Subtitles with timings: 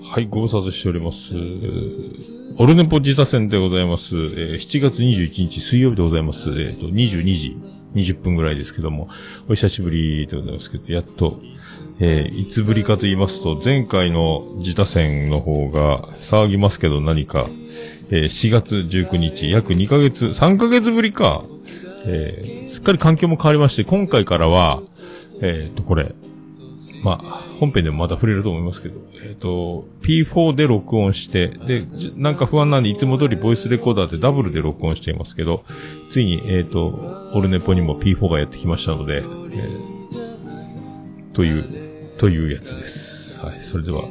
[0.00, 1.34] はい、ご無沙汰しております。
[2.56, 4.14] オルネポ自他戦でございます。
[4.14, 6.50] えー7月21日水曜日でございます。
[6.50, 7.58] えっ、と、22時
[7.96, 9.08] 20分ぐらいですけども、
[9.48, 11.40] お久しぶりでございますけど、やっと、
[11.98, 17.48] えーいつぶりかと言いますと、前回の自他戦の方が騒ぎますけど何か、
[18.10, 21.42] えー4月19日、約2ヶ月、3ヶ月ぶりか、
[22.06, 24.80] えーすっかり環境も変わりまして、今回からは、
[25.42, 26.14] えっ、と、これ、
[27.02, 35.64] まあ、本編でもまた触れると思いますけど、えっ、と、P4 で録音して、で、なんか不安なんで、いつも通りボイスレコーダーでダブルで録音していますけど、
[36.10, 39.98] ついに、えっ、と、オルネポにも P4 がやってきましたので、えー
[41.38, 43.40] という、というやつです。
[43.40, 44.08] はい、それでは、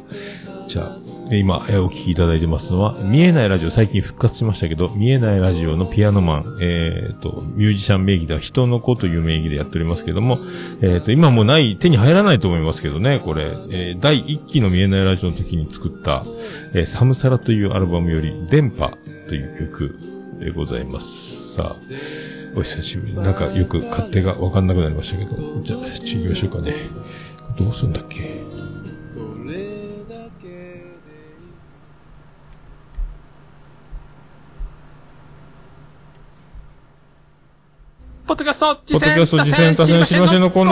[0.66, 10.38] じゃあ、今、えお聞きいただいてますのは、見えないラジオ最近復活しましたけど、見えないラジオのピアノマン、えっ、と、ミュージシャン名義では人の子という名義でやっておりますけども、
[10.80, 16.24] えっ、と、今もない、手に入らないと思いますけどね、これ、えー第1期の見えないラジオの時に作った、
[16.72, 18.90] えサムサラというアルバムより、電波
[19.28, 19.98] という曲
[20.40, 21.54] でございます。
[21.54, 21.76] さあ、
[22.56, 23.14] お久しぶり。
[23.14, 26.74] なんかよく勝手がわかんなくなりましたけど、じゃあ、行きましょうかね。
[27.58, 28.57] どうするんだっけ？
[38.28, 40.70] ポッドキャストポッドキャスト実践多戦知りませんのコーナ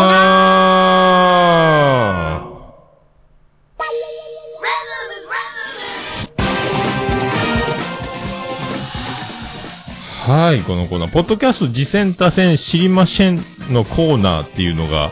[10.28, 10.30] ー。
[10.30, 13.36] はい、このコーナー、ポッドキャスト実践多戦知りません
[13.70, 15.10] のコーナーっていうのが、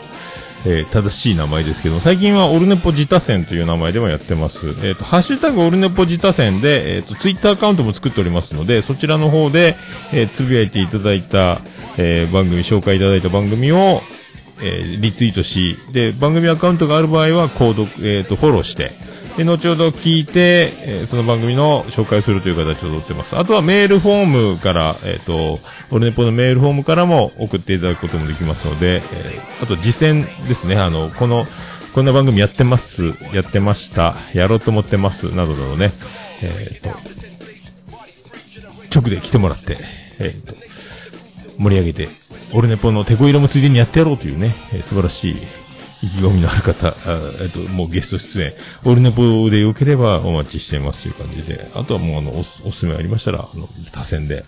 [0.65, 4.75] えー正しい名前ですけど、最近はオルネポ自他戦という名前でもやってます。
[4.83, 9.75] えっ、と、ハッシュタグオルネポ自他戦で、えっ、と、ツイッターアカウントも作っておりますので、そちらの方で、
[10.11, 11.61] えーつぶやいていただいた、
[11.97, 14.01] えー番組、紹介いただいた番組を、
[14.61, 18.91] えーリツイートし、で、番組アカウントがある場合は、購読、えっ、と、フォローして、
[19.37, 23.37] で、後ほど聞いて、えーその番組の紹介するという形をとってます。
[23.37, 25.59] あとはメールフォームから、えっ、と、
[25.91, 31.45] オルネポのメールフォームからも送っていただくこともできますので、えーあと実践ですね、あの、この、
[31.93, 35.91] こんな番組やってます、やってました、やろうと思ってます、などなどね、
[36.41, 36.89] えっ、と、
[38.93, 39.77] 直で来てもらって、
[40.19, 40.55] えっ、と、
[41.57, 42.09] 盛り上げて、
[42.53, 45.37] オルネポの手こ入れもついでにやってやろうというね、え素晴らしい
[46.03, 46.95] 意気込みのある方、
[47.41, 54.45] えっと、もうゲスト出演、オルネポでよければお待ちしていますという感じで、あとはもうあの、おすおすすめありましたら、あの、他戦で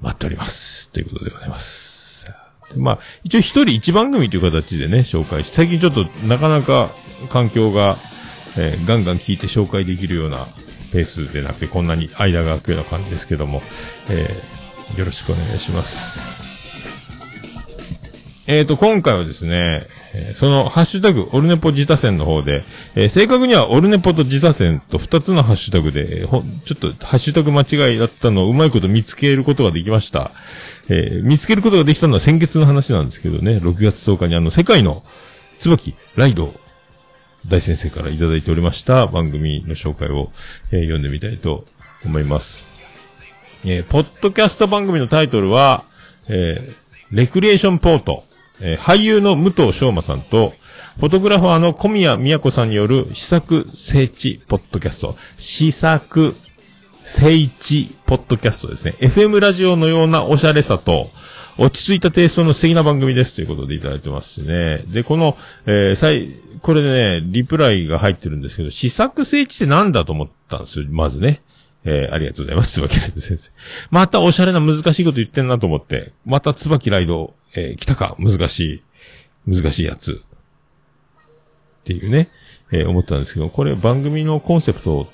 [0.00, 0.90] 待っております。
[0.90, 2.26] ということでございます。
[2.76, 6.90] まあ、一応一人一番組という形でね、紹介し、最近ちょっとなかなか
[7.30, 7.98] 環境が、
[8.58, 10.46] えーガンガン聞いて紹介できるような
[10.92, 13.62] ペースでなくて、こんなに間が空くような感じですけども、
[14.10, 14.56] えー
[14.96, 16.35] よろしくお願いします。
[18.48, 19.88] えーと、今回はですね、
[20.36, 22.62] その、ハッシュタグ、オルネポ自他戦の方で、
[22.94, 30.30] えー正確にはオルネポと自他戦と二つのハッシュタグで、ほちょっと、ハッシュタグ間違いだったのをうまいこと見つけることができました。
[30.88, 35.02] えー見つけることができたのは先月の話なんですけどね、6月10日にあの、世界の、
[35.58, 36.54] 椿、ライド、
[37.48, 40.30] 大先生からいただいておりました番組の紹介を、
[40.70, 41.64] えー読んでみたいと
[42.04, 42.62] 思います。
[43.64, 45.82] えーポッドキャスト番組のタイトルは、
[46.28, 48.24] えーレクリエーションポート、
[48.60, 50.54] えー俳優の武藤昌馬さんと、
[50.98, 56.34] フォトグラファーの小宮宮子さんによる試作聖地ポッドキャスト、試作
[57.02, 58.94] 聖地ポッドキャストですね。
[58.98, 61.10] FM ラジオのようなおしゃれさと、
[61.58, 64.84] 落ち着いたテイストの素敵な番組ですということでいただいてますね。
[64.88, 65.36] で、この、
[65.66, 71.42] えー、さい、これでね、リプライが入ってるんですけど、試作聖地ってなんだと思ったんですよ、まずね。
[71.84, 73.50] えー、ありがとうございます、椿ライド先生。
[73.90, 78.82] またおしゃれな難しいこと言ってんなと思って、また椿ライド、えー来たか、難しい、
[79.46, 80.22] 難しいやつ。
[80.22, 82.28] っていうね、
[82.72, 85.08] えー思ったんですけど、これ番組のコンセプト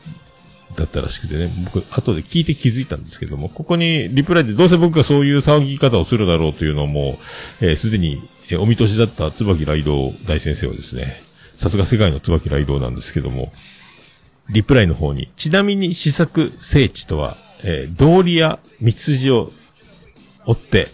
[0.77, 7.19] だったらしくてね、僕、後で聞いて気づいたんですけども、ここにリプライでどうせ僕がそういう騒ぎ方をするだろうというのも、
[7.61, 11.23] えーすでに、えお見通しだった椿ライド大先生はですね、
[11.56, 13.53] さすが世界の椿ライドなんですけども、
[14.50, 19.53] リプライの方に、ちなみに試作聖地とは、えー道理や道筋を
[20.47, 20.88] 追って、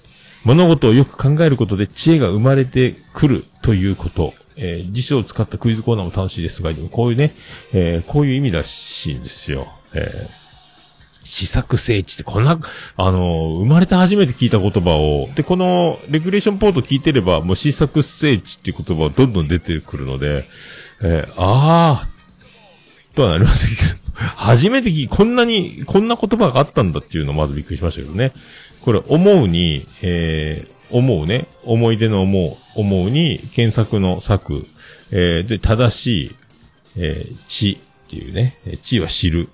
[0.48, 4.32] 物事をよく考えることで知恵が生まれてくるということ。
[4.60, 7.32] えー辞書を使ったクイズコーナーも楽しいですとか、こういうね、
[7.72, 9.68] えーこういう意味らしいんですよ。
[9.92, 10.48] えー
[11.22, 12.58] 試作聖地ってこんな、
[12.96, 20.46] あの生まれて初めて聞いた言葉を、で、このレクリエーションポート聞いてれば、もう試作聖地っていう言葉はどんどん出てくるので、
[21.02, 28.32] えーあー、とはなりませんけど、初めて聞き、こんなに、こんな言葉があったんだっていうのをまずびっくりしましたけどね。
[28.80, 34.66] これ、思うに、えー、思うね、思い出の思う、思うに、検索の作、
[35.12, 36.36] えー、で、正しい、
[36.96, 39.50] えー、知っていうね、知は知る、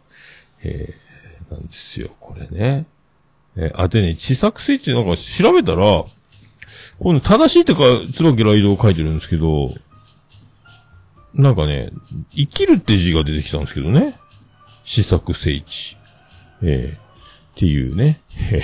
[0.62, 2.86] えー、なんですよ、これね。
[3.56, 6.04] えー、あ、でね、知作性ってなんか調べたら、
[6.98, 7.80] この正しいってか、
[8.14, 9.74] 椿ライドを書いてるんですけど、
[11.34, 11.90] なんかね、
[12.34, 14.14] 生きるって字が出てきたんですけどね。
[14.84, 15.96] 試作聖地。
[16.62, 17.00] えー、っ
[17.56, 18.20] ていうね、
[18.52, 18.62] えー、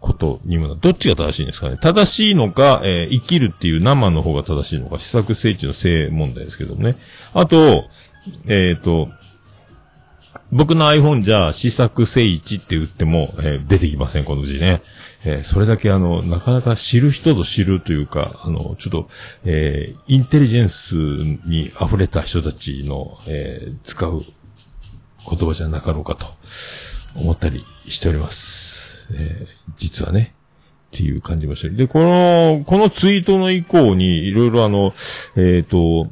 [0.00, 1.76] ことにもな、どっちが正しいんですかね。
[1.76, 6.96] 正しいのか、えー、生きるっていう生の方が正しいのか、試作聖地の性問題ですけどもね。
[7.34, 7.84] あと、
[8.46, 9.08] えっ、ー、と、
[10.52, 14.82] 僕の iPhone じゃ、試作聖地って打っても、えー、出てきません、この字ね。
[15.24, 19.08] えー、それだけあの、なかなか知る人ぞ知るというか、あの、ちょっと、
[19.44, 20.94] えー、インテリジェンス
[21.46, 24.24] に溢れた人たちの、えー、使う
[25.28, 26.26] 言葉じゃなかろうかと
[27.14, 29.08] 思ったりしております。
[29.12, 30.34] えー、実はね。
[30.88, 31.76] っていう感じもしてる。
[31.76, 34.92] で、この、このツイートの以降に、いろいろあの、
[35.36, 36.10] えっ、ー、と、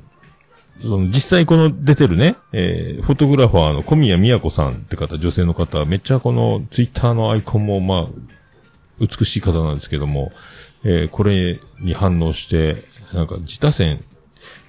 [0.83, 8.09] その実際この出てるね、えー、フォトグラファーの小宮宮子さんって方、女性の方、めっちゃこのツイッターのアイコンもまあ、
[9.01, 10.31] 美しい方なんですけども、
[10.85, 14.05] えー、これに反応して、なんか自他線、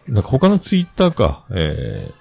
[0.08, 2.12] なんか他のツイッターか、え、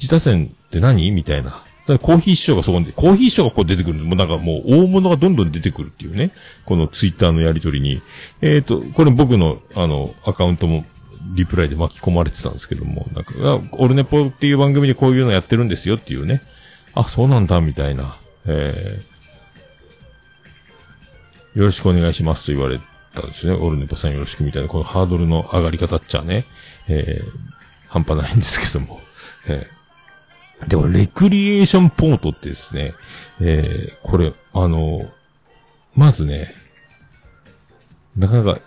[0.00, 1.10] 自他線って何？
[1.10, 1.62] みたいな。
[1.86, 6.32] だコーヒー師匠がそこに、コーヒー師匠がこう出てくるもうなんかもう大物がどんどん出てくるっていうね。
[6.64, 8.00] このツイッターのやりとりに。
[8.40, 10.84] えっ、ー、と、これ僕のあの、アカウントも
[11.34, 16.42] リプライで巻き込まれてたんですけども、なんか、オルネポっていう番組でこういうのやってるんですよっていうね。
[16.94, 18.16] あ、そうなんだ、みたいな。
[18.46, 22.80] えー、よろしくお願いしますと言われ
[23.14, 23.52] たんですね。
[23.52, 26.46] オルネポさんよろしくみたいな、このハードルの上がり方っちゃね、
[26.88, 27.30] えー、
[27.88, 29.00] 半端ないんですけども。
[29.46, 29.79] えー、
[30.68, 32.94] でも、レクリエーションポートってですね、
[33.40, 35.08] えー、これ、あの、
[35.94, 36.54] まずね、
[38.16, 38.60] なかなか、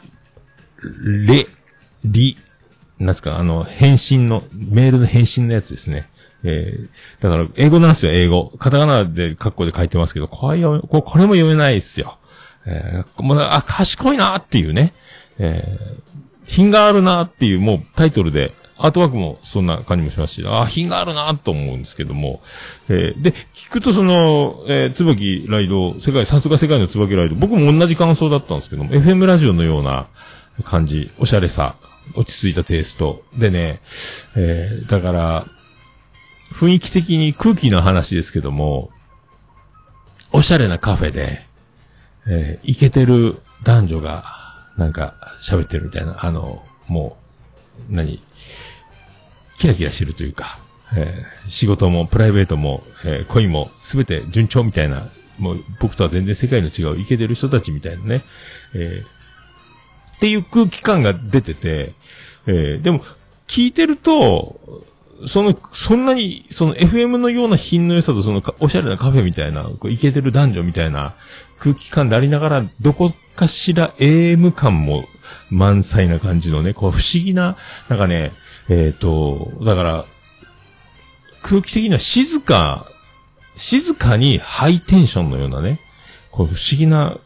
[1.27, 1.47] レ、
[2.03, 2.37] リ、
[2.99, 6.09] なんすか、あの、返信の、メールの返信のやつですね。
[6.43, 6.89] えー、
[7.21, 8.51] だから、英語なんですよ、英語。
[8.59, 12.17] カタカナで、カッコで書いてますけど、これ読、これも読めないですよ。
[12.65, 14.93] えー、もう、あ、賢いなっていうね。
[15.39, 16.01] えー、
[16.45, 22.41] 品があるなっていう、もうタイトルで、アートワークもそんな感じもしますし、あ、品があるなと思うんですけども。
[22.89, 30.07] えー、で、聞くとその、えー、椿ライド、世界、さすが世界の椿ライド、僕も同じ感想だったんですけども、FM ラジオのような
[30.63, 31.75] 感じ、おしゃれさ、
[32.15, 33.23] 落ち着いたテイスト。
[33.37, 33.79] でね、
[34.35, 35.45] えー、だから、
[36.53, 38.89] 雰囲気的に空気の話ですけども、
[40.31, 41.45] おしゃれなカフェで、
[42.27, 44.25] えー、イケてる男女が、
[44.77, 47.17] なんか、喋ってるみたいな、あの、も
[47.89, 48.21] う、何？
[49.63, 50.59] キラキラしてるというか、
[50.93, 58.23] えー、仕事もプライベートも、えー、恋もすべて順調みたいな、もう僕とは全然世界の違うイケてる人たちみたいなね、
[58.75, 61.93] えー、っていう空気感が出てて、
[62.45, 63.05] え、でも、
[63.47, 64.83] 聞いてると、
[65.27, 71.15] その、そんなに、その FM のような品の良さとそのおしゃれなカフェみたいな、こう、イケてる男女みたいな
[71.57, 75.05] 空気感でありながら、どこかしら AM 感も
[75.49, 77.55] 満載な感じのね、こう不思議な、
[77.87, 78.33] なんかね、
[78.69, 80.05] えっ、ー、と、だから、
[81.41, 82.87] 空気的には静か、
[83.55, 85.79] 静かにハイテンションのようなね、
[86.31, 87.17] こう不思議な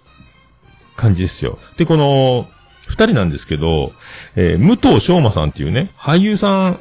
[0.95, 1.59] 感じですよ。
[1.77, 2.47] で、この、
[2.87, 3.91] 二人なんですけど、
[4.35, 6.79] えー、武藤昌馬さんっていうね、俳優さん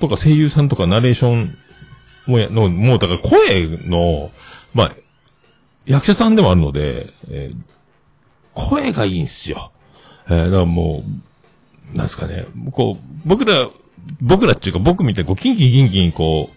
[0.00, 1.58] とか声優さんとかナレーション
[2.26, 4.30] もや、の、もうだから声の、
[4.72, 4.92] まあ、
[5.86, 7.56] 役者さんでもあるので、えー、
[8.54, 9.72] 声がいいんすよ。
[10.28, 11.04] えー、だからも
[11.92, 13.68] う、なんですかね、こう、僕ら、
[14.20, 16.50] 僕らっていうか僕みたいにこう、キンキンキンキンこ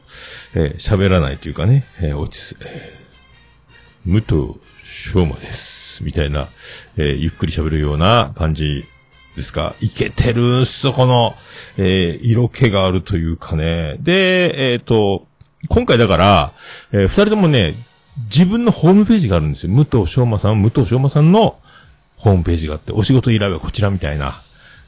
[0.55, 6.03] う、えー、喋らないというかね、えー、落ち着、えー、武藤昌馬です。
[6.03, 6.49] みたいな、
[6.97, 8.85] えー、ゆっくり喋るような感じ
[9.35, 9.75] ですか。
[9.79, 11.35] いけてるんす、この、
[11.77, 13.97] えー、色気があるというかね。
[13.99, 15.27] で、えっ、ー、と、
[15.69, 16.53] 今回だから、
[16.91, 17.75] えー、二人ともね、
[18.25, 19.71] 自分のホームページがあるんですよ。
[19.71, 21.57] 武藤昌馬さん、武藤昌馬さんの
[22.17, 24.41] ホームページがあって、お仕事依頼はこちらみたいな。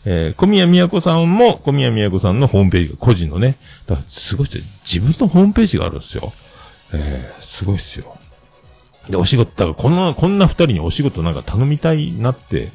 [0.06, 3.58] えー、小宮宮子さんも、小宮宮子さんのホームページが、個人のね。
[3.88, 4.64] だから、すごいっすよ。
[4.86, 6.32] 自分のホームページがあるんですよ。
[6.94, 8.16] えー、すごいっすよ。
[9.10, 12.72] で、お仕事、だからこんな、こんな二人にお仕事なんか頼みたいなって、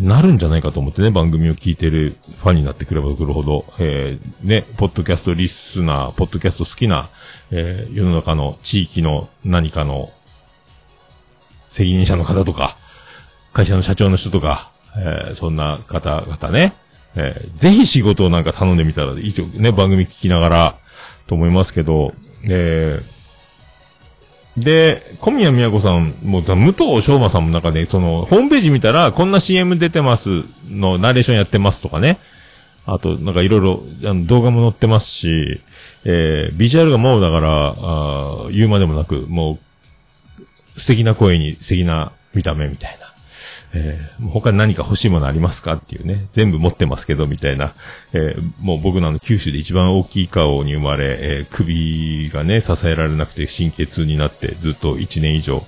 [0.00, 7.10] なるんじゃないかと思ってね、番組を聞いてるファンになってくればくるほど、えー、ね、ポッドキャストリスナー、ポッドキャスト好きな、
[7.50, 10.12] えー、世の中の地域の何かの
[11.70, 12.76] 責任者の方とか、
[13.52, 16.74] 会社の社長の人とか、えー、そんな方々ね、
[17.14, 20.78] えー、ぜひ仕事をなんか頼んでみたらいいと、ね、番組聞きながら、
[21.26, 22.12] と思いますけど、
[22.44, 32.18] えー、で、小宮宮子さんも、武藤昌馬さんもなんかね、その、ホームページ見たら、こんな CM 出てますの、ナレーションやってますとかね。
[32.86, 35.60] あと、なんかいろいろ、あの、動画も載ってますし、
[36.04, 39.58] えー、ビジュアルがもうだから、あ言うまでもなく、も
[40.76, 43.07] う、素敵な声に素敵な見た目みたいな。
[43.74, 47.74] えー、他に何か欲しいものありますかっていうね、全部持ってますけど、みたいな。
[48.12, 55.64] えー、もう僕のあの、九州で一番大きい顔に生まれ、えー、首がね、支えられなくて神経痛になって、ずっと一年以上、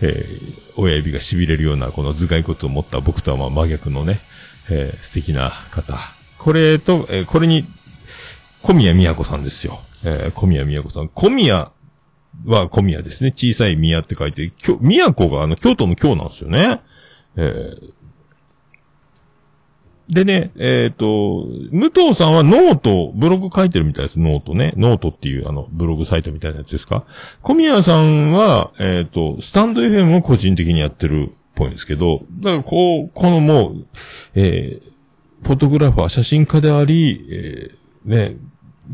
[0.00, 4.20] えー、親指が痺れるような、この頭蓋骨を持った僕とはまあ真逆のね、
[4.70, 5.98] えー、素敵な方。
[6.38, 7.64] これと、えー、これに、
[8.62, 9.80] 小宮宮子さんですよ。
[10.04, 11.08] えー、小宮宮子さん。
[11.08, 11.70] 小宮
[12.46, 13.30] は小宮ですね。
[13.30, 16.80] 小さい宮って書いて、宮子があの、京都の京なんですよね。
[17.36, 17.92] えー、
[20.08, 24.20] でね、えっ、ー、と、武藤さんはノート、ブログ書いてるみたいです。
[24.20, 24.74] ノートね。
[24.76, 27.04] ノートっていうあの、ブログサイトみたいなやつですか？
[27.42, 33.86] 小宮さんは、えっ、ー、と、スタンド FM を個人的にやってるっぽいんですけど、だからこう、このもう、
[34.34, 38.36] えー、フォトグラファー、写真家であり、えー、ね、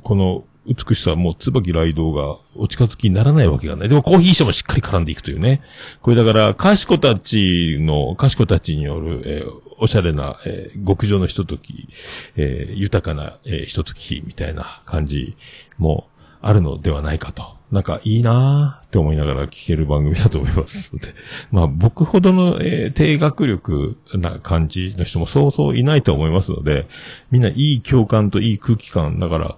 [0.02, 3.88] この、美しさも椿雷道がお近づきにならないわけがない。
[3.88, 5.62] でもコーヒー社もしっかり絡んでいくというね。
[6.02, 11.88] これだから、かしこたちの、かしこたちによる、えー、おしゃれな、えー、極上のひととき、
[12.36, 15.34] えー、豊かな、えー、ひとときみたいな感じ
[15.78, 16.08] も
[16.42, 17.59] あるのではないかと。
[17.72, 21.00] なんかいいなーって思いながら聞ける番組だと思いますで。
[21.52, 26.86] まあ僕ほどの、えー、低学力な感じの人もそうそういないと思いますので、
[27.30, 29.20] みんないい共感といい空気感。
[29.20, 29.56] だから、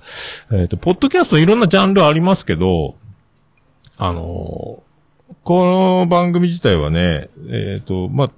[0.50, 2.97] えっ、ー、と、ポッドキャストいろんなジャンルありますけど、
[3.97, 8.31] あのー、この番組自体はね、えっ、と、まあ、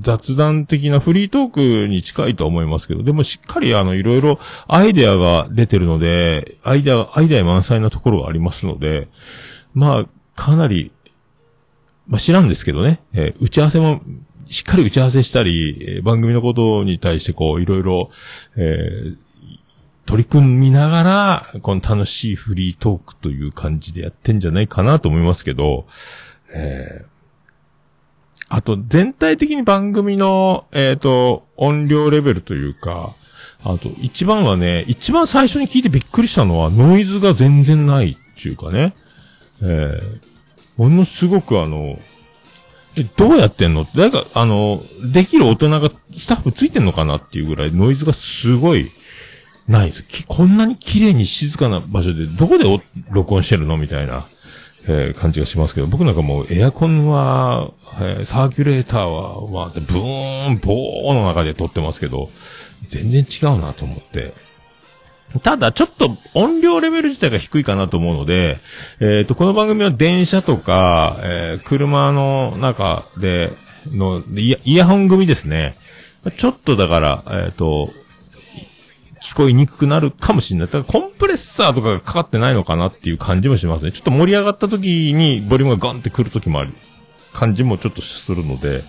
[0.00, 9.08] 雑談的なフリートークに近いと思いますけど、でもしっかりあの、いろいろアイデアが出てるので、アイデア、アイデア満載なところがありますので、
[9.72, 10.90] まあ、かなり、
[12.06, 14.00] まあ知らんですけどね、えー、打ち合わせも、
[14.46, 18.10] しっかり打ち合わせしたり、えー、番組のことに対してこう、いろいろ、
[18.56, 19.16] えー、
[20.06, 25.86] 取り組みながら、この楽しいフリートークという感じでやってんじゃないかなと思いますけど、
[26.54, 27.13] えー、
[28.54, 33.12] あと、全体的に番組の、えっ、ー、と、音量レベルというか、
[33.64, 38.94] あと、一番はね、一番最初に聞いてびっくりしたのは、ノイズが全然ないっていうかね、
[39.60, 40.20] えー、
[40.76, 41.98] ものすごくあの、
[42.96, 48.92] え、どうやってんの、なんか、あの、できる大人がスタッフついてんのかなっていうぐらいノイズがすごい
[49.66, 50.04] ないです。
[50.28, 52.64] こんなに綺麗に静かな場所でどこで
[53.10, 53.76] 録音してるの？
[53.78, 54.24] みたいな。
[54.86, 62.30] えー、感じがしますけど、僕なんかもうエアコンは、えー、サーキュレーターは、まあ、ブーン、ボーの中で撮ってますけど、
[62.88, 64.34] 全然違うなと思って。
[65.42, 68.58] ただ、ちょっと音量レベル自体が低いかなと思うので、
[69.00, 73.50] えっ、ー、と、この番組は電車とか、えー、車の中で
[73.86, 75.74] のイヤホン組ですね。
[76.36, 77.90] ちょっとだから、えっ、ー、と、
[79.24, 80.68] 聞こえにくくなるかもしれない。
[80.68, 83.90] だからコンプレッサーとかがかかってないのかなっていう感じもしますね。
[83.90, 86.74] ちょっと盛り上がった時にボリュームがガンってくる時もある
[87.32, 88.84] 感じもちょっとするので、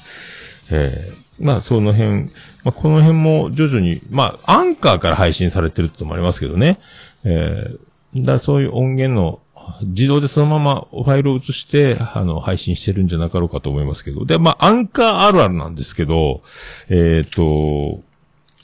[0.69, 2.29] えー、まあその辺、ま
[2.65, 6.79] あこの辺も徐々に、まあアンカーから配信されてるってのもありますけどね。
[7.23, 9.39] えー、だそういう音源の
[9.83, 14.25] 自動でそのままファイルを移して、あの、配信してるんじゃなかろうかと思いますけど。
[14.25, 16.41] で、まあ、アンカーあるあるなんですけど、
[16.89, 18.03] えっ、ー、と、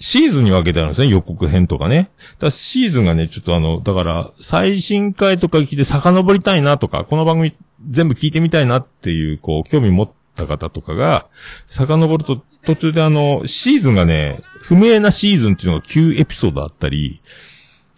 [0.02, 2.10] シーズンに分けてあるんですね、予告編とかね。
[2.40, 7.56] だかシーズンがね、ちょっとあの、だから、最新回とか聞いて遡りたいなとか、この番組
[7.88, 11.28] 全部聞いてみたいなっていう、こう、興味持った方とかが、
[11.68, 17.22] 遡ると、途中であの、シーズンがね、不明なシーズンっていうのが9エピソードあったり、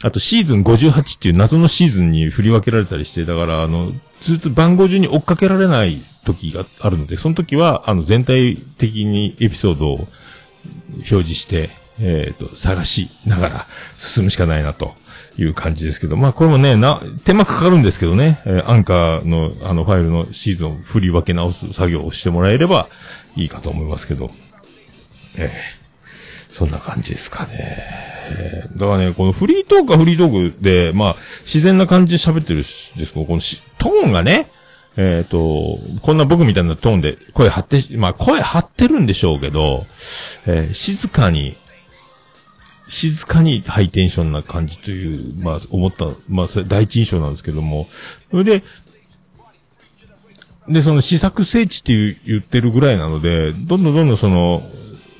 [0.03, 10.07] あとシーズン58っていう謎のシーズンに振り分けられたりして、だからあの、ずっと番号順に追っかけられない時があるので、その時は、あの、全体的にエピソードを
[10.95, 11.69] 表示して、
[11.99, 14.95] えっ、ー、と、探しながら進むしかないなと
[15.37, 22.87] いう感じですけど、まあこれもね、な、手間かかるんですけどね、えー、アンカーのあのファイルのシーズンを振り分け直す作業をしてもらえれば
[23.35, 24.31] いいかと思いますけど、
[25.37, 28.13] えー、そんな感じですかね。
[28.25, 33.39] えー、だからね、このフリートークはフリートークで、まあ、自然な感じで喋ってるんですけど、この
[33.77, 34.49] トーンがね、
[34.95, 39.85] えっ、ー、と、こんな僕みたいなトーンで声張って、まあ声張ってるんでしょうけど、
[40.45, 41.55] えー、静かに
[42.87, 47.87] 静かにハイテンションな感じという、まあ、思った、まあ、第一印象なんですけども、
[48.31, 48.63] それで、
[50.67, 54.63] で、その試作聖地って言ってるぐらいなので、どんどんどんどんその、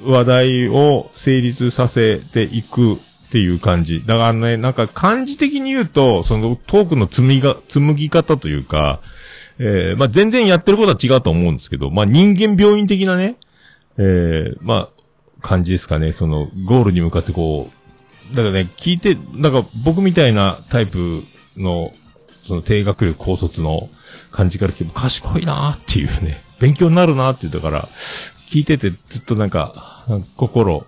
[0.05, 2.97] 話題を成立させていくっ
[3.31, 4.03] ていう感じ。
[4.05, 8.99] だからね、なんか漢字的に言うと、そのトークの紡ぎが、紡ぎ方というか、
[9.59, 13.35] えー、まあ、全然やってることは違うと思うんですけど、まあ、人間病院的なね、
[13.97, 15.02] えー、まあ、
[15.43, 16.13] 感じですかね。
[16.13, 17.69] その、ゴールに向かってこ
[18.31, 21.23] う、だからね、聞いて、なんか僕みたいなタイプ
[21.57, 21.93] の、
[22.47, 23.89] その低学力高卒の
[24.31, 27.89] 感じから聞いて、賢いなーっていうね、勉強になるなーって言ったから、
[28.49, 30.05] 聞いててずっとなんか、
[30.37, 30.87] 心、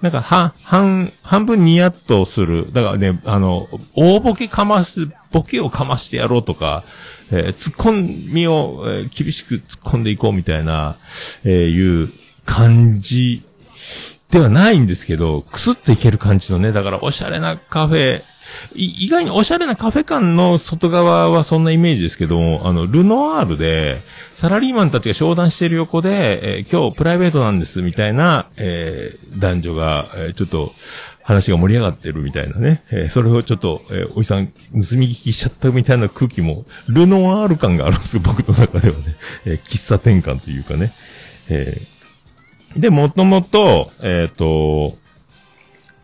[0.00, 2.72] なんか、半、半、半分ニヤッとする。
[2.72, 6.84] だからね、あの、大ボケかます、ボケをかましてやろうとか、
[7.30, 10.96] えー、突っ込みを、えー、厳しく突っ込んでいこうみたいな、
[11.44, 12.12] えー、いう
[12.46, 13.44] 感じ
[14.30, 18.22] ではないんですけど、くすっといける感じのね、だからおしゃれなカフェ、
[18.74, 24.00] 意外におしゃれなカフェ館の外側はそんなイメージですけども、あの、ルノアールで、
[24.32, 30.74] サラリーマンたちが商談してる横で、えー、今日プライベートなんです、みたいな、えー、男女が、えー、ちょっと、
[31.22, 32.82] 話が盛り上がってるみたいなね。
[32.90, 39.16] えー、それをちょっと、えー、おじさん、盗み聞きしちゃったみたいな空気も、ルノアール感があるんですよ、僕の中ではね。
[39.44, 40.92] えー、喫茶店感というかね。
[41.48, 41.99] えー、
[42.76, 44.96] で、もともと、えっ、と、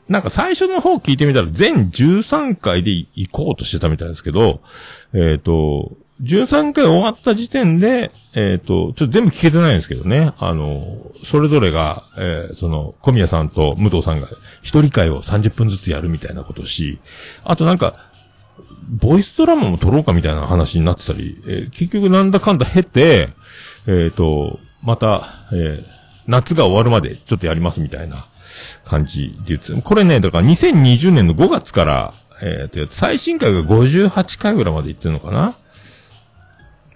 [0.09, 4.61] なんか最初の方聞いてみたら全13回で行こうとしてたみたいですけど、
[5.13, 5.93] えっ、と、
[6.23, 10.33] 13回終わった時点で、えっ、ー、と、ちょっと全部聞けてないんですけどね。
[10.39, 14.29] あの、それぞれが、えー、その、小宮さんと武藤さんが
[14.63, 17.01] 一人会を30分ずつやるみたいなことし、
[17.45, 17.97] あとなんか、
[18.89, 23.29] ボイスドラマも撮ろうかみたいな話になってたり、えー、結局なんだかんだ経て、
[23.87, 25.96] えっ、と、また、えー、
[26.27, 28.27] 夏が終わるまでちょっとやりますみたいな
[28.85, 35.55] 感じで言って、これね、だから2020年の5月から、えっ、ー、と、最新回が58回ぐらいまで行ってるのかな？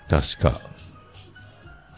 [0.09, 0.61] 確か。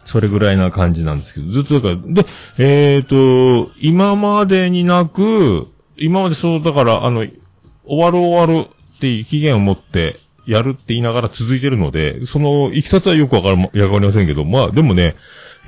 [0.04, 2.26] それぐらいな感じなんですけど、ずっとだから、で、
[2.58, 7.26] えっ、ー、と、今までになく、今までそう、だから、あの、
[7.84, 15.14] 終わる終わるっていう期限を持ってやるって言いながら続いてるので、その、いきさつはよくわかる、やわかりませんけど、まあ、でもね、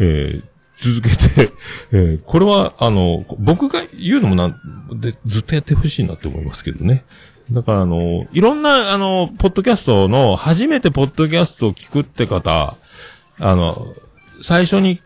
[0.01, 0.45] えー、
[0.77, 1.53] 続けて、
[1.93, 4.61] えー、これは、あの、僕が言うのもなん
[5.01, 7.05] で、ずっとやってほしいなって思いますけどね。
[7.51, 12.77] だからあの、いろんな、あの、ポッドキャストの、初めてポッドキャストを聞くって方、
[13.39, 13.95] あの、
[14.41, 15.01] 最初に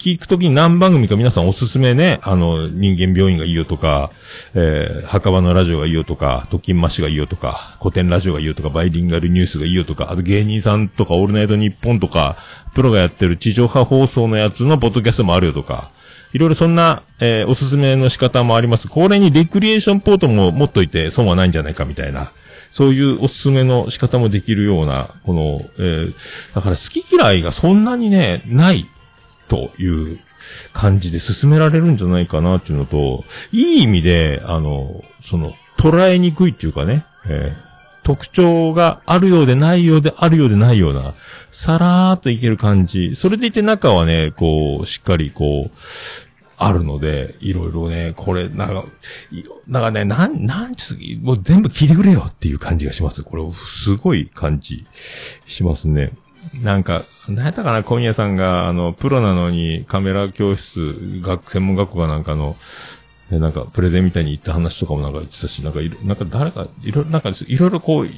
[0.00, 4.10] 聞くときに何番組か皆さんおすすめね、あの、人間病院がいいよとか、
[4.54, 12.38] えー、墓場のラジオがいいよとか、特勤マシがいいよとか、古典ラジオがいいよとか、バイリンガルニュースがいいよとか、あと芸人さんとか、オールナイトニッポンとか、
[12.72, 15.90] プロがやってる地上波放送のやつのポッドキャストもあるよとか、
[16.32, 18.88] いろいろそんな、えー、おすすめの仕方もあります。
[18.88, 22.32] これにレクリエーションポートも持っといて損はないんじゃないかみたいな。
[22.70, 26.14] そういうおすすめの仕方もできるような、この、えー、
[26.54, 28.86] だから好き嫌いがそんなにね、ない
[29.50, 30.20] という
[30.72, 37.70] 感じで進められるんじゃないかなっていうのと、いい意味で、あの、その、捉えにくいっていうかね、えー
[38.02, 41.14] 特徴があるようでないようであるようでないような、
[41.50, 43.14] さらーっといける感じ。
[43.14, 45.78] それでいて中はね、こう、しっかりこう、
[46.56, 48.84] あるので、いろいろね、これ、なんか、
[49.68, 53.22] なんかね、なん、なんつ、もう全部聞いてくれよっていう感じがします。
[53.22, 54.86] これ、すごい感じ
[55.46, 56.10] しますね。
[56.62, 62.56] なんか、なんやったかな、今夜さんが、あの、プロなのにカメラ教室、学、専門学校かなんかの、
[63.30, 68.08] で、なんか、プレゼンみたいに言った話とかもなんか言ってたし、なんかい、なんか誰か、いろいろ、なんか、いろいろこう、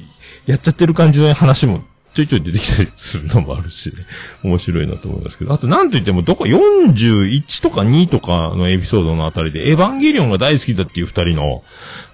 [0.47, 1.83] やっちゃってる感じの話も、
[2.15, 4.05] ちょいちょい出てきたりするのもあるし、ね、
[4.43, 5.53] 面白いなと思いますけど。
[5.53, 11.63] あと、なんと言っても、どこ、41とか2とかのエピソードのあたりで、エヴァンゲリオンが大好きだっていう二人の、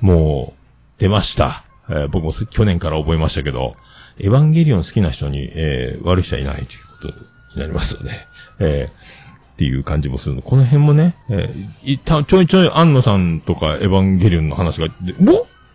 [0.02, 1.64] もう、出ました。
[1.90, 3.76] えー、僕も去年から覚えましたけど、
[4.20, 7.08] エヴァンゲリオン好きな人に、えー、悪い人はいないということ
[7.56, 8.28] になりますよね。
[8.60, 9.20] えー
[9.60, 10.42] っていう感じもするの。
[10.42, 14.88] この辺もね、えー、いた、ちょいちょい、安野さんとか、エヴァンゲリオンの話が、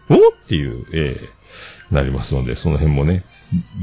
[0.08, 3.24] おおっていう、えー、なりますので、その辺もね、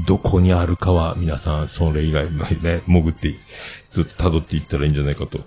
[0.08, 3.32] どこにあるかは、皆さん、それ以外ね、潜って、
[3.92, 5.38] ずっと辿っていったらいいんじゃないかと、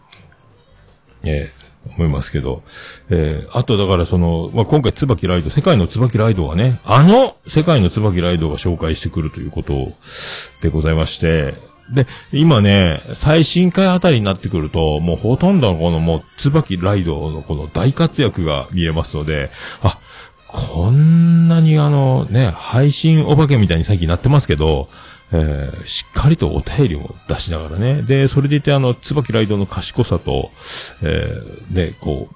[1.23, 2.63] えー、思いますけど、
[3.10, 9.93] えー、あとだからその、まあ、今回椿ライド、世界の椿ライドがね、あの世界の椿ライドが紹介してくるということ
[10.62, 11.54] でございまして、
[11.93, 19.52] で、今ね、最新回あたりになってくると、もうほとんどのこのもう、椿ライドのこの大活躍が見えますので、
[19.84, 20.00] あ、
[20.48, 24.89] こんなにあの、ね、配信お化けみたいに最近なってますけど、
[25.31, 28.01] えー、しっかりとお便りも出しながらね。
[28.03, 30.51] で、それでいてあの、椿ライドの賢さと、
[31.01, 32.35] えー、ね、こう、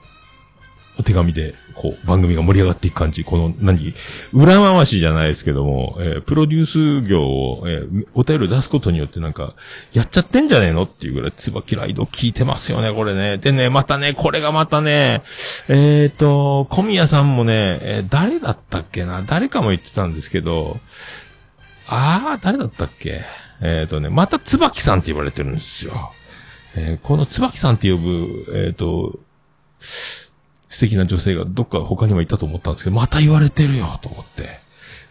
[1.00, 3.24] お手紙で、こう、番組が盛り上がっていく感じ。
[3.24, 3.94] この、何、
[4.34, 9.54] 裏回しじゃないですけども、えー、プロデュース業を、えー、お便り出すことによってなんか、
[9.94, 13.38] やっちゃってんじゃねえのっていうぐらい、つばきライド聞いてますよね、これね。
[13.38, 15.22] でね、またね、これがまたね、
[15.70, 19.22] えっ、ー、と、小宮さんもね、え、誰だったっけな？
[19.22, 20.82] 誰かも言ってたんですけど、
[21.92, 23.22] あー、誰だったっけ？
[23.62, 26.14] えっ、とね、また椿さんって言われてるんですよ。
[26.76, 29.20] えーこの椿さんって呼ぶ、えっ、と、
[29.80, 34.60] 素敵な女性がどっか他にもいたと思ったんですけど、また言われてるよ、と思って。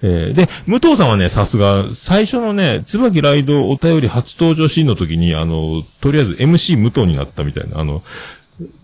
[0.01, 8.05] えーで、武藤さんはね、さすが、最初のね、椿ライドお便り初登場シーンの時に、あの、とりあえず MC 武藤になったみたいな、あの、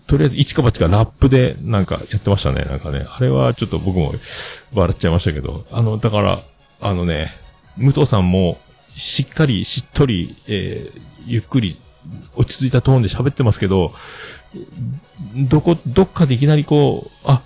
[0.07, 3.05] とりあえず一か八かラップでなんかやってましたね、なんかね。
[3.09, 4.13] あれはちょっと僕も
[4.73, 6.41] 笑っちゃいましたけど、あの、だから、
[6.81, 7.33] あのね、
[7.77, 8.57] 武藤さんも、
[8.95, 11.75] しっかり、しっとり、えーゆっくり、
[12.35, 13.93] 落ち着いたトーンで喋ってますけど、
[15.35, 17.41] どこ、どっかでいきなりこう、あ、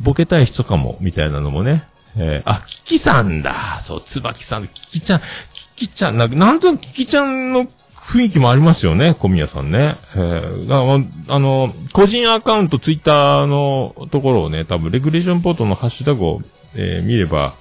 [0.00, 1.84] ボケたい人かも、みたいなのもね。
[2.18, 3.80] えーあ、キキさんだ。
[3.82, 5.20] そう、椿さん、キキちゃん、
[5.54, 9.96] キキちゃん、ななんとなくキキちゃんの雰囲気もありますよね、小宮さんね。
[10.14, 16.42] えー、あの、個人アカウント、ツイッターのところをね、多分、レギュレーションポートのハッシュタグを、
[16.74, 17.54] えー見れば、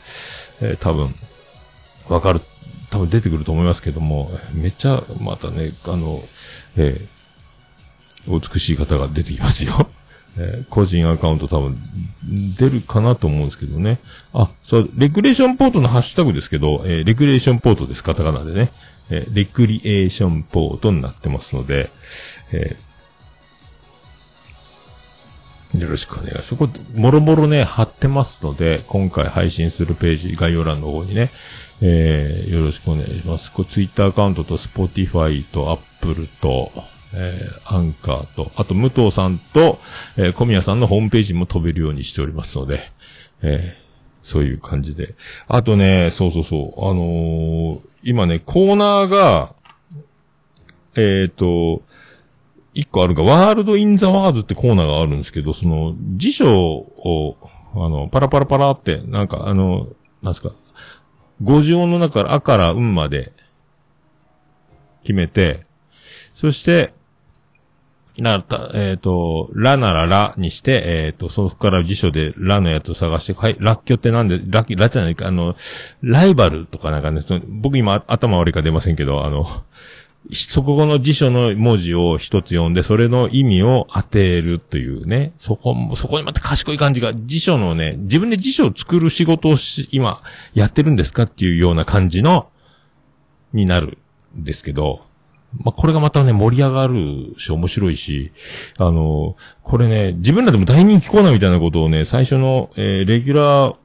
[0.61, 1.15] えー多分、
[2.09, 2.41] わかる、
[2.89, 6.23] 多分出てくると思いますけども、めっちゃ、またね、あの、
[6.77, 7.15] えー
[8.27, 9.87] 美しい方が出てきますよ。
[10.39, 11.77] えー個人アカウント多分
[12.57, 13.99] 出るかなと思うんですけどね。
[14.33, 18.71] あ、そう、レクレーションポートのハッシュタグですけど、えーレクレーションポートです、カタカナでね。
[19.11, 21.91] えーレクリエーションポートになってますので、
[22.51, 22.75] え
[25.79, 26.47] よろしくお願いします。
[26.49, 31.29] そこ、もろもろね、貼ってますので、今回配信するページ、概要欄の方にね、
[31.81, 33.51] えーよろしくお願いします。
[33.51, 36.71] これ、ツイッターアカウントと、スポティファイと、アップルと、
[37.13, 39.79] えーアンカーと、あと、武藤さんと、
[40.17, 42.79] えー小宮さんのホームページも飛べるようにしておりますので、
[43.41, 43.85] えー
[44.21, 45.13] そういう感じで。
[45.47, 49.53] あとね、そうそうそう、あのー今ね、コーナーが、
[50.95, 51.81] えっ、と、
[52.75, 57.37] 一個あるが、ワールド・イン・ザ・ワーズってコーナーがあるんですけど、その、辞書を、
[57.73, 59.87] あの、パラパラパラって、なんか、あの、
[60.21, 60.53] なんですか、
[61.41, 63.31] 50音の中から、あから、うんまで、
[65.03, 65.65] 決めて、
[66.33, 66.93] そして、
[68.17, 75.55] なた、えっ、と、ラならラにして、えっ、と、そこから辞書でラのやつを探して、はい、ラッキョってなんで、ラッキ、ラじゃないか、あの、
[76.01, 79.45] ライバルとかなんかね、その僕今頭悪いか出ませんけど、あの、
[80.33, 90.21] そこの辞書の文字を一つ読んで、それの意味を当てるというね、そこも、そこにまた賢い感じが、辞書のね、自分で辞書を作る仕事をし、今、
[90.53, 92.47] やってるんですかっていうような感じの、
[93.53, 93.97] になる
[94.37, 95.01] んですけど、
[95.63, 98.31] まあ、これがまたね、盛り上がるし、面白いし、
[98.77, 103.75] あの、これね、自分らでも大人気コーナーみたいなことをね、最初の、えーレギュラー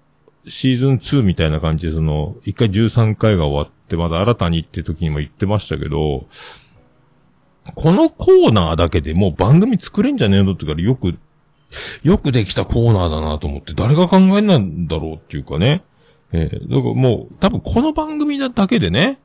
[0.48, 6.26] シーズン2みたいな感じで、その、一回13回が終わって、まだ新たにって時にも言ってましたけど、
[7.74, 11.18] このコーナーだけでもう番組作れんじゃねえのってからよく、
[12.02, 15.82] よくできたコーナーだなと思って、誰が考えなんだろうっていうかね。
[16.32, 19.18] えーだからもう、多分この番組だけでね、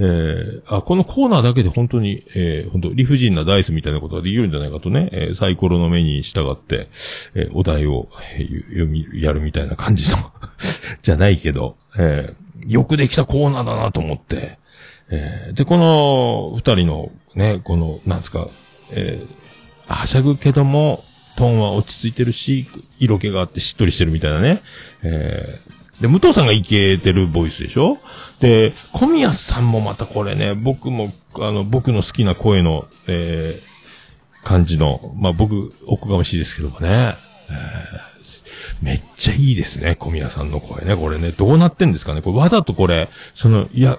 [0.00, 6.88] えーあ、このコーナーだけで本当に、えー本当理不尽なダイスみたいなことができるんじゃないかとね、えーサイコロの目に従って、
[7.34, 10.16] えーお題を、えー読み、やるみたいな感じの、
[11.02, 14.58] じゃないけど、えーよくできたコーナーだなと思って、
[15.10, 18.48] えーで、この二人のね、この、なんですか、
[18.90, 21.04] えーはしゃぐけども、
[21.36, 22.66] トーンは落ち着いてるし、
[22.98, 24.60] 色気があってしっとりしてるみたいなね。
[25.02, 27.98] えーで、武藤さんがイケてるボイスでしょ？
[28.38, 33.68] で、小宮さんもまたこれね、僕も、あの、僕の好きな声の、えー
[34.44, 37.16] 感じの、まあ、僕、おこがましいですけどもね。
[37.50, 38.07] えー
[38.82, 40.96] めっちゃいいですね、小宮さんの声ね。
[40.96, 43.98] これね、どうなってんですかねこれわざとこれ、その、いや、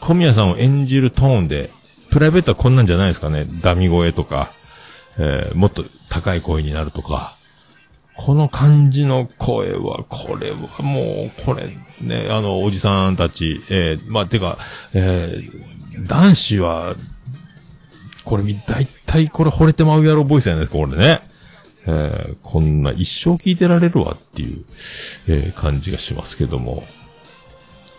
[0.00, 1.70] 小宮さんを演じるトーンで、
[2.10, 3.46] プライベートはこんなんじゃないですかね。
[3.62, 4.52] ダミ声とか、
[5.18, 7.34] えーもっと高い声になるとか。
[8.14, 14.58] この感じの声は、これはもう、これ、ね、あの、おじさんたち、えーまあ、てか、
[14.94, 15.66] えー
[16.06, 16.94] 男子は、
[18.24, 21.20] これ、だいたいこれ惚れてまうやろボイスじゃないですか、これね。
[21.86, 24.64] えーこんな一生聞いてられるわっていう、
[25.28, 26.84] えー感じがしますけども。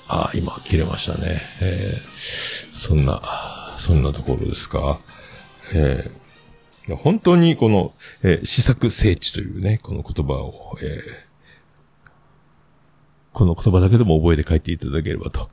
[0.09, 1.41] ああ、今、切れましたね。
[1.61, 3.21] えーそんな、
[3.77, 4.99] そんなところですか。
[5.73, 11.27] えー本当にこの、えー試作聖地というね、この言葉を、えー
[13.33, 15.49] この言葉だけでも覚えて帰っていただければと。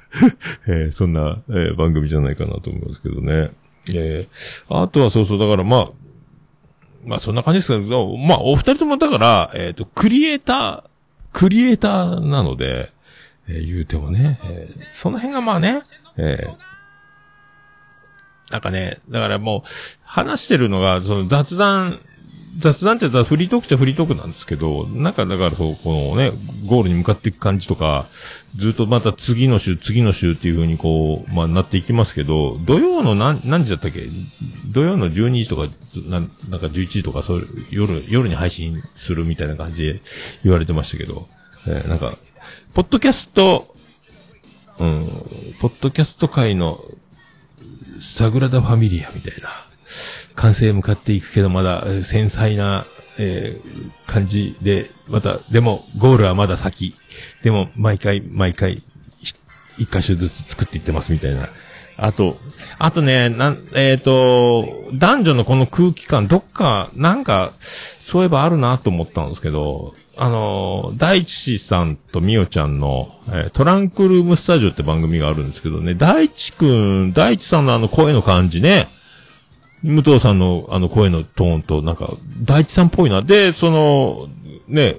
[0.68, 3.50] えーそんな、えー番組じゃないかなと思いますけどね。
[3.94, 5.88] えーあとはそうそう、だからまあ、
[7.04, 10.84] まあそんな感じですけど、まあお二人ともだから、えっ、と、クリエイター、
[11.32, 12.92] クリエイターなので、
[13.48, 15.82] えー言うてもね、えーその辺がまあね、
[16.16, 16.56] えー
[18.50, 19.68] なんかね、だからもう、
[20.02, 22.00] 話してるのが、その雑談
[22.58, 26.32] 雑談って言ったらフリートークっちゃフリートークなんですけど、なんかだからそう、このね、
[26.66, 28.06] ゴールに向かっていく感じとか、
[28.56, 34.08] ずっとまた次の週、次の週っていう風にこう、まあなっていきますけど、土曜の何、何時だったっけ？
[34.66, 35.68] 土曜の12時とか、
[36.08, 40.00] ななんか11時とか、そう、夜、夜に配信するみたいな感じで
[40.44, 41.28] 言われてましたけど、
[41.66, 42.16] えーなんか、
[42.74, 43.74] ポッドキャスト、
[44.78, 45.06] うん、
[45.60, 46.80] ポッドキャスト界の、
[48.00, 49.48] サグラダ・ファミリアみたいな、
[50.34, 52.86] 完成へ向かっていくけど、まだ、繊細な、
[53.18, 56.94] えー感じで、また、でも、ゴールはまだ先。
[57.42, 58.82] でも、毎回、毎回、
[59.76, 61.50] 一箇所ずつ作っていってますみたいな。
[61.98, 62.38] あと、
[62.78, 67.52] あとね、なん、えっ、と、男女のこの空気感、どっか、なんか、
[68.00, 78.88] そういえばあるなと思ったんですけど、あの、大地さんとみおちゃんの、えートランクルームスタジオって番組があるんですけどね、大地くん、大地さんのあの声の感じね、
[79.82, 82.12] 武藤さんのあの声のトーンと、なんか、
[82.42, 83.22] 大地さんっぽいな。
[83.22, 84.28] で、その、
[84.66, 84.96] ね、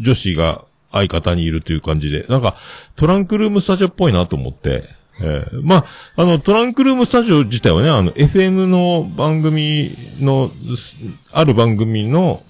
[0.00, 2.56] 女子が相方にいるという感じで、なんか、
[2.96, 4.84] トランクルームスタジオっぽいなと思って、
[5.20, 5.84] えーまあ、
[6.16, 10.50] あの、トランクルームスタジオ自体はね、あの、FM の番組の、
[11.32, 12.42] ある番組の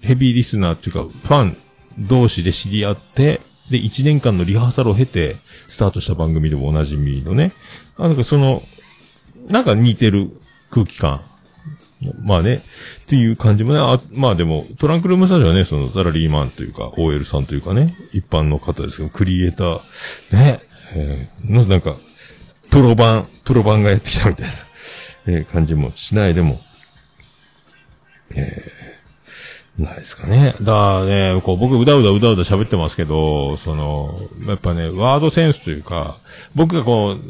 [0.00, 1.56] ヘビーリスナーっていうか、ファン
[1.98, 5.36] 同士で知り合って、で、1年間のリハーサルを経て、
[5.68, 7.52] スタートした番組でもおなじみのね、
[7.98, 8.62] なんかその、
[9.48, 10.30] なんか似てる
[10.70, 11.20] 空気感。
[12.22, 12.62] まあね、
[13.02, 19.80] っていう感じもね、あまあでも、トランクルームスタジオはね、そのサラリーマンというか、OL さんというかね、一般の方ですけど、クリエイター、
[20.32, 20.62] ね、
[20.94, 21.96] えーのなんか、
[22.70, 24.52] プロ版、プロ版がやってきたみたいな、
[25.26, 26.60] えー感じもしないでも、
[28.34, 28.79] えー
[29.80, 30.54] ないですかね。
[30.60, 36.18] だからね、こう僕うだうだうだうだ喋ってますけど、その、やっぱね、ワードセンスというか、
[36.54, 37.20] 僕がこう、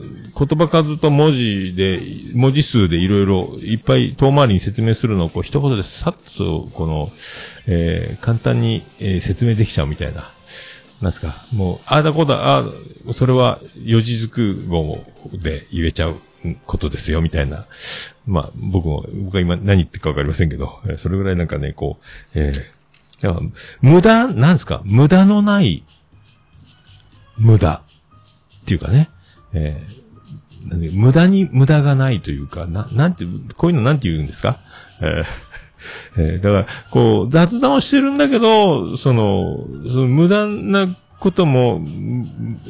[0.46, 2.00] 言葉数と文字で、
[2.34, 7.10] 文字数でいろいろいっぱい遠回りに説明するのをこう一言でさっと、この、
[7.66, 10.32] えー簡単に、えー説明できちゃうみたいな。
[11.00, 12.64] なんですか、もう、ああだこうだ、あ
[13.08, 16.16] あ、それは四字熟語で言えちゃう
[16.66, 17.66] ことですよ、みたいな。
[18.30, 21.98] まあ、僕も、僕は今何言ってるかわかりませんけど、それぐらいなんかね、こ
[22.34, 22.80] う、えー
[23.22, 23.46] だから
[23.82, 24.80] 無駄、なんですか？
[24.84, 25.82] 無駄のない、
[27.36, 27.82] 無駄。
[28.62, 29.10] っていうかね、
[29.52, 30.00] えー
[30.92, 33.24] 無駄に無駄がないというか、な、なんて、
[33.56, 34.60] こういうのなんて言うんですか？
[35.00, 35.24] えー
[36.16, 41.82] えーだから、こう、雑談をしてるんだけど、その、その無駄なことも、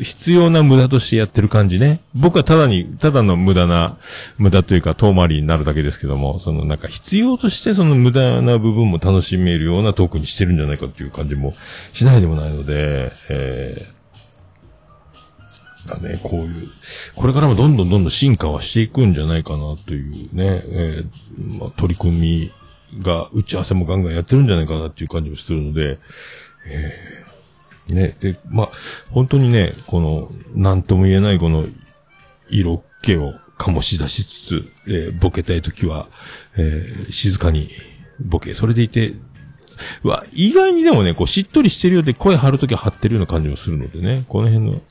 [0.02, 2.00] 必要な無駄としてやってる感じね。
[2.14, 3.96] 僕はただに、ただの無駄な、
[4.38, 11.54] 無駄というか遠回りになるだけですけども、そのなんか必要としてその無駄な部分も楽しめるようなトークにしてるんじゃないかっていう感じも
[11.92, 14.00] しないでもないので、えー
[15.88, 16.68] だね、こういう、
[17.14, 22.52] これからもどんどんどんどん進化はしていくんじゃないかなというね、えーまあ、取り組み
[23.02, 25.98] が、打ち合わせもガンガンやってるんじゃないかなっていう感じもするので、
[26.66, 27.29] えー
[27.94, 28.70] ね、で、まあ、
[29.10, 31.66] 本当にね、この、なんとも言えないこの、
[32.48, 36.08] 色気を醸し出しつつ、えーボケたいときは、
[36.56, 37.70] えー静かに
[38.20, 39.14] ボケ、それでいて、
[40.02, 44.82] うわ、意外にでもね、こう、しっとりしてるようで声張るときは張ってるような感じもするのでね、この辺の、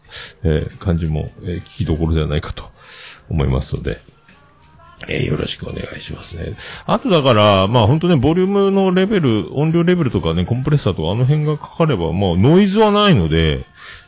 [0.44, 2.64] えー感じも、えー聞きどころではないかと
[3.30, 4.00] 思いますので、
[5.08, 6.56] えーよろしくお願いしますね。
[6.86, 13.66] あとだから、まあ本当ね、ボリュームのレベル、音量レベルとかね、コンプレッサーとかあの辺がかかれば、まあノイズはないので、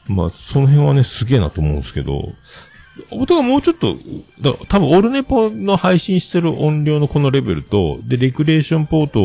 [0.08, 2.34] まあその辺はね、すげえなと思うんですけど、
[3.10, 3.95] 音がもうちょっと、
[4.41, 9.21] だ多分オルネポの配信してる音量のこのレベルと、で、レクレーションポート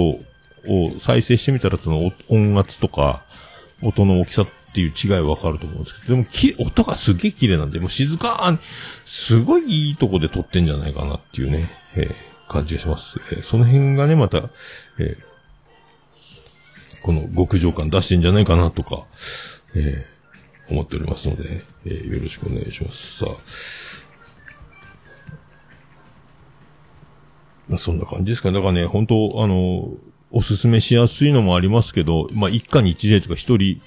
[0.71, 3.25] を再生してみたらその音圧とか、
[3.83, 4.47] 音の大きさ
[4.77, 8.59] っていう違いわかると思うんですけど、でもき、音がすげえ綺麗なんで、もう静かに、
[9.07, 12.15] すごいいいとこで撮ってんじゃないかなっていうね、えー
[12.49, 13.19] 感じがします。
[13.33, 14.51] えーその辺がね、また、
[14.99, 15.19] えー
[17.03, 19.07] この極上感出してんじゃないかなとか、
[19.75, 23.25] えー思っておりますので、えーよろしくお願いします。
[23.25, 23.37] さあ。
[27.69, 28.55] まあ、そんな感じですかね。
[28.57, 29.89] だからね、本当あの、
[30.31, 33.81] おすすめしやすいのもありますけど、まあ、一家に一例とか一人、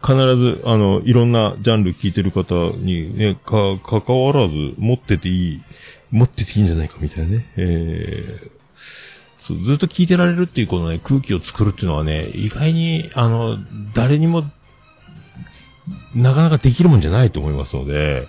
[0.00, 5.62] 必ず、あの、いろんなジャンル聞いてる方にね、か、関わらず、持ってていい、
[6.10, 7.52] 持ってていいんじゃないかみたいなね。
[7.56, 8.58] えー
[9.48, 13.56] そうずっと聞いてられるっていうこのね、空気を作るっていうのはね、意外に、あの、
[13.94, 14.44] 誰にも、
[16.14, 18.28] なかなかできるもんじゃないと思いますので、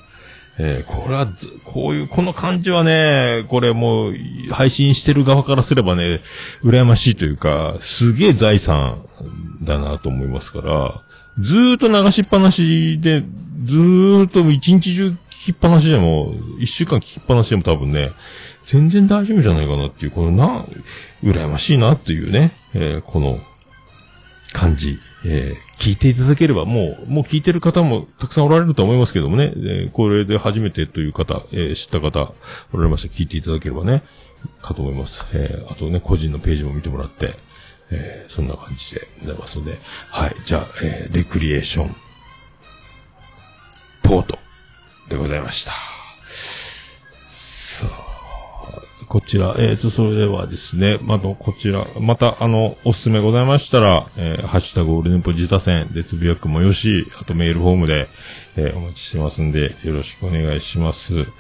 [0.57, 4.15] えーこれはず、こういう、この感じはね、これもう、
[4.51, 6.21] 配信してる側からすればね、
[6.63, 9.01] 羨ましいというか、すげえ財産
[9.61, 11.01] だなと思いますから、
[11.37, 13.23] ずーっと流しっぱなしで、
[13.65, 18.11] ずーっと一日中聞きっぱなしでも、一週間聞きっぱなしでも多分ね、
[18.65, 20.65] 全然大丈夫じゃないかなっていう、このな、
[21.23, 23.39] 羨ましいなっていうね、えーこの、
[24.53, 32.33] 感じ、えー聞いていただければ、もう、もう聞いてる方もたくさんおられると思いますけどもね、えーこれで初めてという方、えー知った方、
[32.73, 34.03] おられました聞いていただければね、
[34.61, 35.25] かと思います。
[35.33, 37.35] えーあとね、個人のページも見てもらって、
[37.91, 39.79] えーそんな感じでございますので、
[40.11, 41.95] はい、じゃあ、えーレクリエーション、
[44.03, 44.37] ポート
[45.09, 45.71] でございました。
[47.27, 58.07] さあ、こちら、えっ、と、それではですね、また、こちら、また、あの、おすすめございましたら、えーハッシュタグオールネポ自他戦でつぶやくもよし、あとメールフォームで、
[58.55, 61.17] えーお待ちしてますんで、よろしくお願いします。
[61.17, 61.35] えっ、と、こ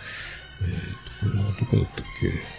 [1.25, 2.58] れはどこだったっけ？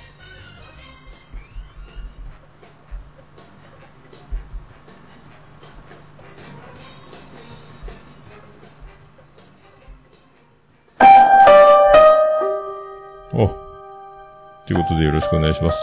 [14.71, 15.79] ということでよろしくお願いします。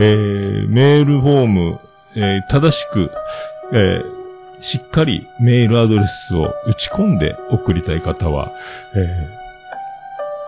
[0.00, 1.80] えー、メールフォーム、
[2.16, 3.12] えー、正しく、
[3.72, 8.50] えー、しっかりメールアドレスを打ち込んで送りたい方は、
[8.96, 9.28] え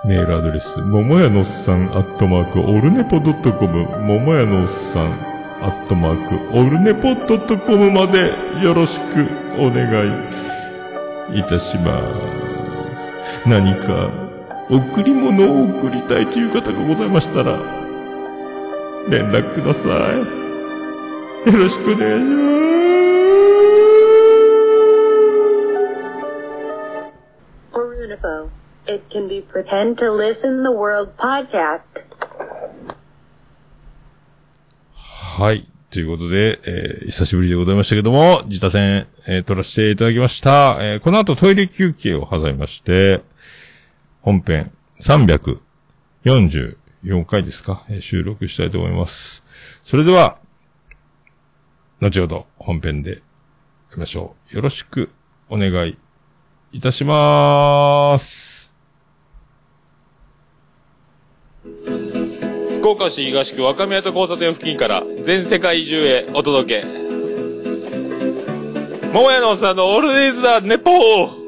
[0.05, 5.13] ー、メールアドレス、ももやのっさん、アットマーク、オルネポドットコム、ももやのっさん、
[5.63, 9.87] アットマーク、オルネポドットコムまでよろしくお願
[11.33, 12.03] いいたしま
[13.45, 13.49] す。
[13.49, 14.11] 何か、
[14.69, 17.84] 贈り物を贈りたいという方がございましたら、
[19.09, 20.19] 連絡ください。
[21.51, 22.55] よろしくお願いしま
[27.73, 28.49] Orunipo.
[28.87, 31.79] It can be pretend to listen the world podcast.
[31.79, 32.05] す。
[34.95, 35.67] はい。
[35.91, 40.79] ということで、えー久しぶりでございましたけども、自他戦、えー撮らせていただきました。
[40.81, 43.21] えーこの後トイレ休憩を挟みまして、
[44.23, 44.73] 本編
[47.05, 49.45] 4回ですか、えー収録したいと思います。
[49.85, 50.39] それでは、
[52.01, 53.17] 後ほど本編でや
[53.93, 54.57] りましょう。
[54.57, 55.11] よろしく
[55.49, 55.99] お願い
[56.73, 58.75] いたしまーす。
[62.79, 66.87] 福岡市東区若宮と交差点付近から全世界中へお届け。
[69.13, 71.44] 桃屋のおっさんのオールディーズ・ザ・ネポー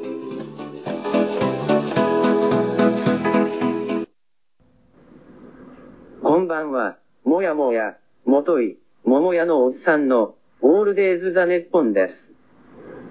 [6.47, 12.31] んばんは、もやもや、もとい、ももやのおっさんの、オールデイズ・ザ・ネッポンです。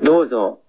[0.03, 0.61] どうぞ、